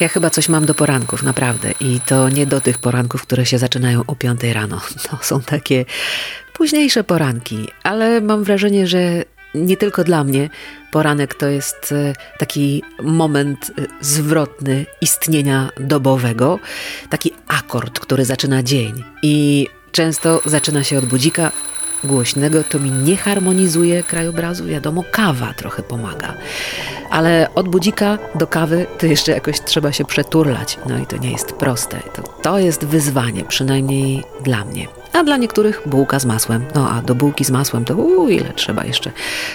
Ja 0.00 0.08
chyba 0.08 0.30
coś 0.30 0.48
mam 0.48 0.66
do 0.66 0.74
poranków, 0.74 1.22
naprawdę. 1.22 1.72
I 1.80 2.00
to 2.00 2.28
nie 2.28 2.46
do 2.46 2.60
tych 2.60 2.78
poranków, 2.78 3.22
które 3.22 3.46
się 3.46 3.58
zaczynają 3.58 4.02
o 4.06 4.16
5 4.16 4.40
rano. 4.42 4.80
To 5.10 5.18
są 5.22 5.40
takie 5.40 5.84
późniejsze 6.52 7.04
poranki, 7.04 7.68
ale 7.82 8.20
mam 8.20 8.44
wrażenie, 8.44 8.86
że 8.86 9.24
nie 9.54 9.76
tylko 9.76 10.04
dla 10.04 10.24
mnie 10.24 10.50
poranek 10.90 11.34
to 11.34 11.46
jest 11.46 11.92
e, 11.92 12.14
taki 12.38 12.82
moment 13.02 13.70
e, 13.78 13.86
zwrotny 14.00 14.86
istnienia 15.00 15.70
dobowego, 15.80 16.58
taki 17.10 17.32
akord, 17.48 18.00
który 18.00 18.24
zaczyna 18.24 18.62
dzień. 18.62 19.04
I 19.22 19.66
często 19.92 20.40
zaczyna 20.44 20.84
się 20.84 20.98
od 20.98 21.06
budzika, 21.06 21.52
głośnego, 22.04 22.64
to 22.64 22.78
mi 22.78 22.90
nie 22.90 23.16
harmonizuje 23.16 24.02
krajobrazu. 24.02 24.64
Wiadomo, 24.64 25.04
kawa 25.10 25.54
trochę 25.54 25.82
pomaga. 25.82 26.34
Ale 27.10 27.48
od 27.54 27.68
budzika 27.68 28.18
do 28.34 28.46
kawy 28.46 28.86
to 28.98 29.06
jeszcze 29.06 29.32
jakoś 29.32 29.60
trzeba 29.60 29.92
się 29.92 30.04
przeturlać. 30.04 30.78
No 30.88 30.98
i 30.98 31.06
to 31.06 31.16
nie 31.16 31.32
jest 31.32 31.52
proste. 31.52 32.00
To, 32.14 32.22
to 32.22 32.58
jest 32.58 32.84
wyzwanie, 32.84 33.44
przynajmniej 33.44 34.24
dla 34.44 34.64
mnie. 34.64 34.88
A 35.12 35.24
dla 35.24 35.36
niektórych 35.36 35.82
bułka 35.86 36.18
z 36.18 36.24
masłem. 36.24 36.64
No 36.74 36.90
a 36.90 37.02
do 37.02 37.14
bułki 37.14 37.44
z 37.44 37.50
masłem 37.50 37.84
to 37.84 37.96
uu, 37.96 38.28
ile 38.28 38.52
trzeba 38.52 38.84
jeszcze 38.84 39.10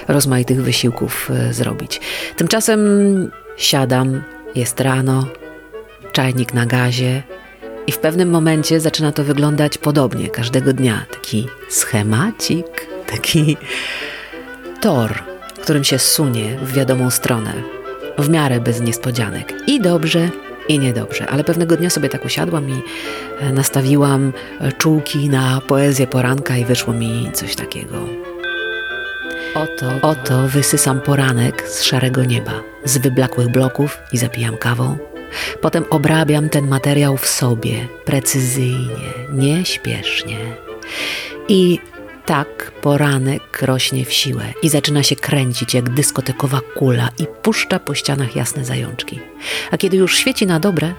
rozmaitych 0.08 0.64
wysiłków 0.64 1.32
y, 1.50 1.54
zrobić. 1.54 2.02
Tymczasem 2.36 2.80
siadam, 3.58 4.24
jest 4.56 4.80
rano, 4.80 5.28
czajnik 6.12 6.54
na 6.54 6.66
gazie, 6.66 7.24
i 7.88 7.92
w 7.92 8.00
pewnym 8.00 8.30
momencie 8.30 8.80
zaczyna 8.80 9.12
to 9.12 9.24
wyglądać 9.24 9.78
podobnie 9.78 10.30
każdego 10.30 10.74
dnia. 10.74 11.06
Taki 11.12 11.48
schemacik, 11.70 12.88
taki 13.08 13.58
tor, 14.82 15.24
którym 15.62 15.84
się 15.84 16.00
sunie 16.00 16.58
w 16.62 16.74
wiadomą 16.74 17.10
stronę. 17.10 17.54
W 18.18 18.30
miarę 18.30 18.60
bez 18.60 18.82
niespodzianek. 18.82 19.54
I 19.68 19.82
dobrze, 19.82 20.30
i 20.68 20.80
niedobrze. 20.80 21.30
Ale 21.30 21.44
pewnego 21.44 21.78
dnia 21.78 21.90
sobie 21.90 22.10
tak 22.10 22.26
usiadłam 22.26 22.70
i 22.70 22.82
e, 23.40 23.54
nastawiłam 23.54 24.34
e, 24.60 24.72
czułki 24.72 25.30
na 25.30 25.62
poezję 25.68 26.08
poranka 26.08 26.58
i 26.58 26.66
wyszło 26.66 26.94
mi 26.94 27.30
coś 27.34 27.56
takiego. 27.56 28.08
Oto, 29.56 29.92
oto 30.02 30.48
wysysam 30.48 31.02
poranek 31.02 31.70
z 31.70 31.84
szarego 31.84 32.24
nieba, 32.24 32.64
z 32.86 32.98
wyblakłych 32.98 33.48
bloków 33.48 33.98
i 34.12 34.18
zapijam 34.18 34.58
kawą 34.58 35.13
Potem 35.62 35.86
obrabiam 35.90 36.50
ten 36.50 36.68
materiał 36.68 37.18
w 37.18 37.28
sobie 37.28 37.88
precyzyjnie, 38.06 39.14
nieśpiesznie. 39.34 40.38
I 41.48 41.80
tak 42.26 42.72
poranek 42.82 43.62
rośnie 43.62 44.06
w 44.06 44.14
siłę 44.14 44.44
i 44.62 44.70
zaczyna 44.70 45.04
się 45.04 45.16
kręcić 45.16 45.74
jak 45.74 45.90
dyskotekowa 45.90 46.60
kula 46.76 47.10
i 47.20 47.28
puszcza 47.42 47.80
po 47.80 47.96
ścianach 47.96 48.36
jasne 48.36 48.66
zajączki. 48.66 49.20
A 49.72 49.78
kiedy 49.78 49.98
już 49.98 50.18
świeci 50.18 50.46
na 50.48 50.60
dobre, 50.60 50.94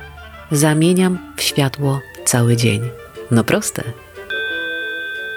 zamieniam 0.51 1.19
w 1.37 1.43
światło 1.43 2.01
cały 2.25 2.57
dzień. 2.57 2.91
No 3.31 3.45
proste. 3.45 3.83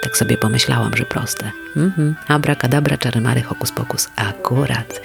Tak 0.02 0.18
sobie 0.18 0.38
pomyślałam, 0.38 0.92
że 0.98 1.06
proste. 1.06 1.52
Mhm. 1.76 2.16
Abracadabra, 2.28 2.98
czarymary, 2.98 3.42
hokus 3.42 3.72
pokus. 3.72 4.10
Akurat. 4.16 5.02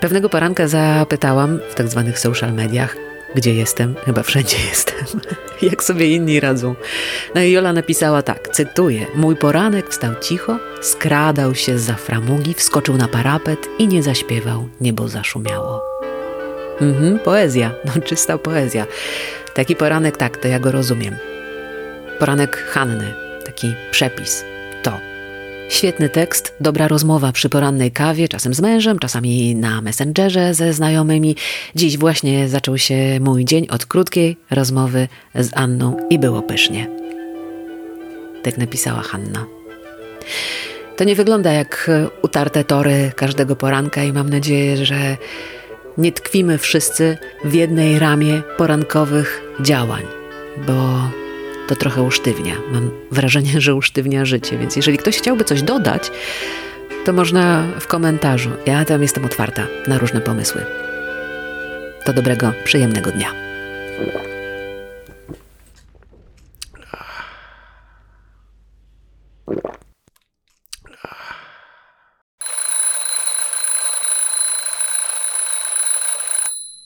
Pewnego 0.00 0.28
poranka 0.28 0.68
zapytałam 0.68 1.58
w 1.70 1.74
tak 1.74 1.88
zwanych 1.88 2.18
social 2.18 2.52
mediach, 2.52 2.96
gdzie 3.34 3.54
jestem, 3.54 3.94
chyba 4.04 4.22
wszędzie 4.22 4.56
jestem, 4.70 5.20
jak 5.62 5.84
sobie 5.84 6.06
inni 6.14 6.40
radzą. 6.40 6.74
No 7.34 7.40
i 7.40 7.52
Jola 7.52 7.72
napisała 7.72 8.22
tak, 8.22 8.48
cytuję: 8.48 9.06
Mój 9.14 9.36
poranek 9.36 9.88
wstał 9.88 10.14
cicho, 10.20 10.58
skradał 10.80 11.54
się 11.54 11.78
za 11.78 11.94
framugi, 11.94 12.54
wskoczył 12.54 12.96
na 12.96 13.08
parapet 13.08 13.68
i 13.78 13.88
nie 13.88 14.02
zaśpiewał, 14.02 14.68
niebo 14.80 15.08
zaszumiało. 15.08 15.84
Mhm, 16.80 17.18
poezja, 17.18 17.74
no 17.84 18.02
czysta 18.02 18.38
poezja. 18.38 18.86
Taki 19.54 19.76
poranek, 19.76 20.16
tak, 20.16 20.36
to 20.36 20.48
ja 20.48 20.58
go 20.58 20.72
rozumiem. 20.72 21.16
Poranek 22.18 22.56
Hanny, 22.56 23.14
taki 23.44 23.74
przepis. 23.90 24.44
Świetny 25.68 26.08
tekst, 26.08 26.54
dobra 26.60 26.88
rozmowa 26.88 27.32
przy 27.32 27.48
porannej 27.48 27.92
kawie, 27.92 28.28
czasem 28.28 28.54
z 28.54 28.60
mężem, 28.60 28.98
czasami 28.98 29.54
na 29.54 29.80
Messengerze 29.80 30.54
ze 30.54 30.72
znajomymi. 30.72 31.36
Dziś 31.74 31.98
właśnie 31.98 32.48
zaczął 32.48 32.78
się 32.78 33.20
mój 33.20 33.44
dzień 33.44 33.66
od 33.70 33.86
krótkiej 33.86 34.36
rozmowy 34.50 35.08
z 35.34 35.50
Anną 35.54 35.96
i 36.10 36.18
było 36.18 36.42
pysznie. 36.42 36.86
Tak 38.42 38.58
napisała 38.58 39.02
Hanna. 39.02 39.46
To 40.96 41.04
nie 41.04 41.14
wygląda 41.14 41.52
jak 41.52 41.90
utarte 42.22 42.64
tory 42.64 43.12
każdego 43.16 43.56
poranka 43.56 44.04
i 44.04 44.12
mam 44.12 44.30
nadzieję, 44.30 44.86
że 44.86 45.16
nie 45.98 46.12
tkwimy 46.12 46.58
wszyscy 46.58 47.18
w 47.44 47.54
jednej 47.54 47.98
ramie 47.98 48.42
porankowych 48.56 49.42
działań, 49.60 50.02
bo 50.66 51.00
to 51.68 51.76
trochę 51.76 52.02
usztywnia. 52.02 52.54
Mam 52.72 52.90
wrażenie, 53.10 53.60
że 53.60 53.74
usztywnia 53.74 54.24
życie, 54.24 54.58
więc 54.58 54.76
jeżeli 54.76 54.98
ktoś 54.98 55.18
chciałby 55.18 55.44
coś 55.44 55.62
dodać, 55.62 56.10
to 57.04 57.12
można 57.12 57.64
w 57.80 57.86
komentarzu. 57.86 58.50
Ja 58.66 58.84
tam 58.84 59.02
jestem 59.02 59.24
otwarta 59.24 59.66
na 59.88 59.98
różne 59.98 60.20
pomysły. 60.20 60.64
To 62.04 62.12
dobrego, 62.12 62.52
przyjemnego 62.64 63.10
dnia. 63.10 63.32